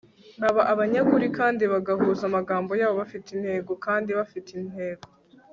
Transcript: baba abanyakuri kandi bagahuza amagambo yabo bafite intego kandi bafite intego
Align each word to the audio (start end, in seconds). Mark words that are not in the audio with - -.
baba 0.41 0.61
abanyakuri 0.73 1.27
kandi 1.37 1.63
bagahuza 1.73 2.23
amagambo 2.29 2.71
yabo 2.81 2.95
bafite 3.01 3.27
intego 3.35 3.71
kandi 3.85 4.09
bafite 4.19 4.49
intego 4.59 5.05